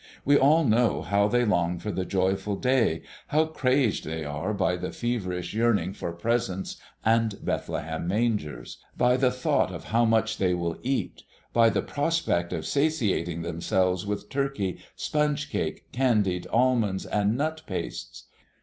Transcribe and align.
We 0.25 0.35
all 0.35 0.63
know 0.63 1.03
how 1.03 1.27
they 1.27 1.45
long 1.45 1.77
for 1.77 1.91
the 1.91 2.05
joyful 2.05 2.55
day, 2.55 3.03
how 3.27 3.45
crazed 3.45 4.03
they 4.03 4.25
are 4.25 4.51
by 4.51 4.75
the 4.75 4.91
feverish 4.91 5.53
yearning 5.53 5.93
for 5.93 6.11
presents 6.11 6.77
and 7.05 7.37
Bethlehem 7.45 8.07
mangers, 8.07 8.79
by 8.97 9.15
the 9.15 9.29
thought 9.29 9.71
of 9.71 9.83
how 9.83 10.05
much 10.05 10.39
they 10.39 10.55
will 10.55 10.79
eat, 10.81 11.21
by 11.53 11.69
the 11.69 11.83
prospect 11.83 12.51
of 12.51 12.65
satiating 12.65 13.43
themselves 13.43 14.03
with 14.07 14.27
turkey, 14.31 14.79
sponge 14.95 15.51
cake, 15.51 15.85
candied 15.91 16.47
almonds, 16.47 17.05
and 17.05 17.37
nut 17.37 17.61
pastes. 17.67 18.23